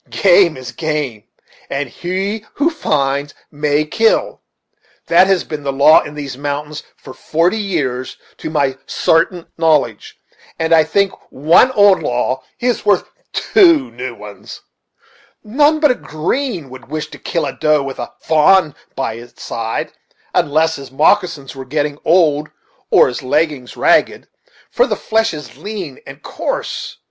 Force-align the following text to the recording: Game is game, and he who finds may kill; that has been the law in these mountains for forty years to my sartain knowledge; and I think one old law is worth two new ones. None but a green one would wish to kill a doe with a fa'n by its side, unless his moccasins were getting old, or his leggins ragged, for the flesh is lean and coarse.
Game 0.09 0.57
is 0.57 0.71
game, 0.71 1.25
and 1.69 1.87
he 1.87 2.43
who 2.55 2.71
finds 2.71 3.35
may 3.51 3.85
kill; 3.85 4.41
that 5.05 5.27
has 5.27 5.43
been 5.43 5.61
the 5.61 5.71
law 5.71 6.01
in 6.01 6.15
these 6.15 6.39
mountains 6.39 6.81
for 6.97 7.13
forty 7.13 7.59
years 7.59 8.17
to 8.37 8.49
my 8.49 8.79
sartain 8.87 9.45
knowledge; 9.59 10.17
and 10.57 10.73
I 10.73 10.85
think 10.85 11.11
one 11.31 11.69
old 11.73 12.01
law 12.01 12.41
is 12.59 12.83
worth 12.83 13.11
two 13.31 13.91
new 13.91 14.15
ones. 14.15 14.61
None 15.43 15.79
but 15.79 15.91
a 15.91 15.93
green 15.93 16.63
one 16.63 16.71
would 16.81 16.87
wish 16.89 17.07
to 17.11 17.19
kill 17.19 17.45
a 17.45 17.53
doe 17.53 17.83
with 17.83 17.99
a 17.99 18.11
fa'n 18.23 18.73
by 18.95 19.13
its 19.13 19.43
side, 19.43 19.93
unless 20.33 20.77
his 20.77 20.89
moccasins 20.91 21.55
were 21.55 21.63
getting 21.63 21.99
old, 22.03 22.49
or 22.89 23.07
his 23.07 23.21
leggins 23.21 23.77
ragged, 23.77 24.27
for 24.71 24.87
the 24.87 24.95
flesh 24.95 25.31
is 25.31 25.57
lean 25.57 25.99
and 26.07 26.23
coarse. 26.23 26.97